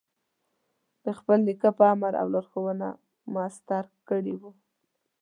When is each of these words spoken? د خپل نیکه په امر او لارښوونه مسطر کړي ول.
د 1.03 1.05
خپل 1.19 1.39
نیکه 1.47 1.69
په 1.77 1.83
امر 1.93 2.13
او 2.21 2.27
لارښوونه 2.33 2.87
مسطر 3.35 3.83
کړي 4.09 4.33
ول. 4.39 4.55